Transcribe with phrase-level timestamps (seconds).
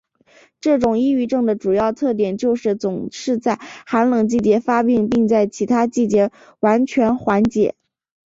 [0.61, 7.75] 这种抑郁症的主要特点就是总是在寒冷季节发病并在其他季节完全缓解。